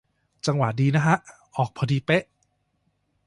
[0.45, 1.15] จังหวะดีนะฮะ
[1.57, 2.23] ออกพอดีเป๊ะ